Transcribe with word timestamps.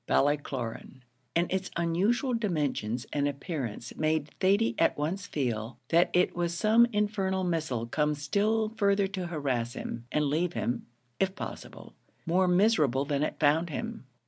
Ballycloran; 0.07 1.03
and 1.35 1.53
its 1.53 1.69
unusual 1.77 2.33
dimensions 2.33 3.05
and 3.13 3.27
appearance 3.27 3.95
made 3.95 4.29
Thady 4.39 4.73
at 4.79 4.97
once 4.97 5.27
feel 5.27 5.77
that 5.89 6.09
it 6.11 6.35
was 6.35 6.55
some 6.55 6.87
infernal 6.91 7.43
missile 7.43 7.85
come 7.85 8.15
still 8.15 8.69
further 8.69 9.05
to 9.09 9.27
harass 9.27 9.73
him, 9.73 10.07
and 10.11 10.25
leave 10.25 10.53
him, 10.53 10.87
if 11.19 11.35
possible, 11.35 11.93
more 12.25 12.47
miserable 12.47 13.05
than 13.05 13.21
it 13.21 13.39
found 13.39 13.69
him. 13.69 14.07